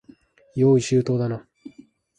[0.55, 1.45] 用意周到だな。